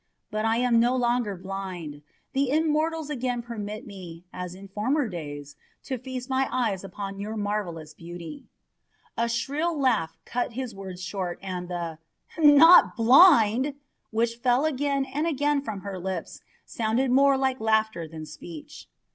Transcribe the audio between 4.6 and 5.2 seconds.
former